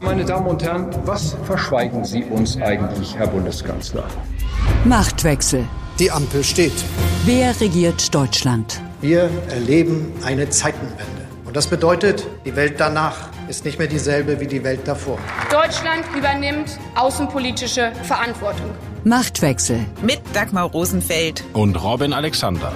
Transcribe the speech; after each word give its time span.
Meine 0.00 0.24
Damen 0.24 0.46
und 0.46 0.62
Herren, 0.62 0.88
was 1.04 1.36
verschweigen 1.44 2.04
Sie 2.04 2.22
uns 2.24 2.56
eigentlich, 2.56 3.16
Herr 3.16 3.26
Bundeskanzler? 3.26 4.04
Machtwechsel. 4.84 5.64
Die 5.98 6.10
Ampel 6.10 6.44
steht. 6.44 6.72
Wer 7.24 7.60
regiert 7.60 8.14
Deutschland? 8.14 8.80
Wir 9.00 9.28
erleben 9.50 10.12
eine 10.24 10.48
Zeitenwende. 10.48 11.02
Und 11.44 11.56
das 11.56 11.66
bedeutet, 11.66 12.26
die 12.44 12.54
Welt 12.54 12.74
danach 12.78 13.28
ist 13.48 13.64
nicht 13.64 13.78
mehr 13.78 13.88
dieselbe 13.88 14.38
wie 14.38 14.46
die 14.46 14.62
Welt 14.62 14.86
davor. 14.86 15.18
Deutschland 15.50 16.04
übernimmt 16.16 16.78
außenpolitische 16.94 17.92
Verantwortung. 18.04 18.70
Machtwechsel. 19.02 19.84
Mit 20.02 20.20
Dagmar 20.32 20.70
Rosenfeld. 20.70 21.42
Und 21.54 21.82
Robin 21.82 22.12
Alexander. 22.12 22.72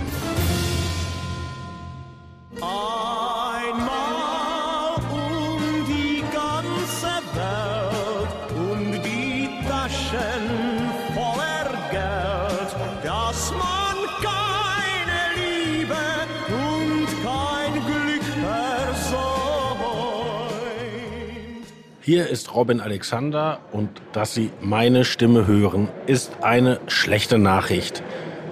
Hier 22.05 22.29
ist 22.29 22.53
Robin 22.53 22.81
Alexander 22.81 23.61
und 23.71 23.89
dass 24.13 24.35
Sie 24.35 24.51
meine 24.61 25.05
Stimme 25.05 25.47
hören, 25.47 25.89
ist 26.07 26.33
eine 26.43 26.81
schlechte 26.89 27.39
Nachricht. 27.39 28.03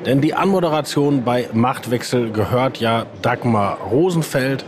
Denn 0.06 0.20
die 0.20 0.34
Anmoderation 0.34 1.24
bei 1.24 1.48
Machtwechsel 1.52 2.30
gehört 2.30 2.78
ja 2.78 3.06
Dagmar 3.22 3.78
Rosenfeld, 3.90 4.64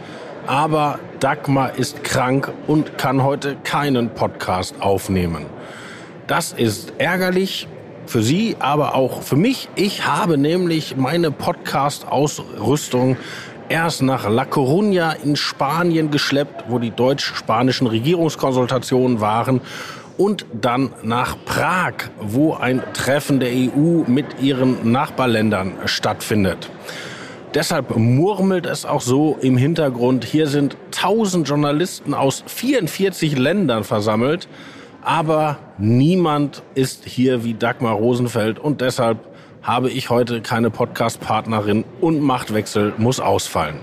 aber 0.49 0.99
Dagmar 1.21 1.79
ist 1.79 2.03
krank 2.03 2.53
und 2.67 2.99
kann 2.99 3.23
heute 3.23 3.57
keinen 3.63 4.11
Podcast 4.11 4.75
aufnehmen. 4.81 5.47
Das 6.27 6.53
ist 6.53 6.93
ärgerlich 6.99 7.69
für 8.07 8.23
Sie, 8.23 8.57
aber 8.59 8.95
auch 8.95 9.23
für 9.23 9.37
mich. 9.37 9.69
Ich 9.75 10.07
habe 10.07 10.39
nämlich 10.39 10.97
meine 10.97 11.31
Podcast-Ausrüstung 11.31 13.17
erst 13.69 14.03
nach 14.03 14.29
La 14.29 14.45
Coruña 14.45 15.15
in 15.23 15.37
Spanien 15.37 16.11
geschleppt, 16.11 16.65
wo 16.69 16.79
die 16.79 16.91
deutsch-spanischen 16.91 17.87
Regierungskonsultationen 17.87 19.21
waren 19.21 19.61
und 20.19 20.45
dann 20.53 20.91
nach 21.03 21.37
Prag, 21.45 21.95
wo 22.21 22.55
ein 22.55 22.83
Treffen 22.93 23.41
der 23.41 23.51
EU 23.51 24.05
mit 24.07 24.27
ihren 24.41 24.93
Nachbarländern 24.93 25.73
stattfindet. 25.87 26.71
Deshalb 27.55 27.97
murmelt 27.97 28.65
es 28.65 28.87
auch 28.87 29.03
so 29.03 29.37
im 29.41 29.57
Hintergrund. 29.57 30.25
Hier 30.25 30.47
sind 30.47 30.77
1000 30.97 31.47
Journalisten 31.47 32.15
aus 32.15 32.45
44 32.47 33.37
Ländern 33.39 33.85
versammelt, 33.85 34.49
aber 35.03 35.59
niemand 35.79 36.63
ist 36.75 37.05
hier 37.05 37.45
wie 37.45 37.55
Dagmar 37.55 37.95
Rosenfeld 37.95 38.59
und 38.59 38.81
deshalb 38.81 39.19
habe 39.63 39.91
ich 39.91 40.11
heute 40.11 40.43
keine 40.43 40.71
Podcast-Partnerin 40.71 41.85
und 42.01 42.21
Machtwechsel 42.21 42.95
muss 42.99 43.21
ausfallen. 43.21 43.77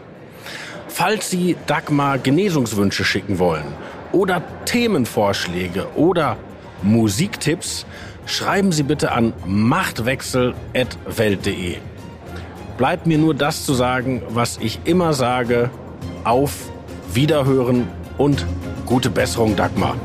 Falls 0.88 1.30
Sie 1.30 1.56
Dagmar 1.68 2.18
Genesungswünsche 2.18 3.06
schicken 3.06 3.40
wollen 3.40 3.74
oder 4.12 4.42
Themenvorschläge 4.66 5.88
oder 5.96 6.36
Musiktipps, 6.82 7.86
schreiben 8.26 8.72
Sie 8.72 8.84
bitte 8.84 9.12
an 9.12 9.34
machtwechsel.welt.de. 9.46 11.78
Bleibt 12.78 13.08
mir 13.08 13.18
nur 13.18 13.34
das 13.34 13.66
zu 13.66 13.74
sagen, 13.74 14.22
was 14.30 14.58
ich 14.58 14.80
immer 14.86 15.12
sage. 15.14 15.70
Auf 16.24 16.70
Wiederhören 17.14 17.88
und 18.18 18.46
gute 18.86 19.10
Besserung, 19.10 19.56
Dagmar. 19.56 19.96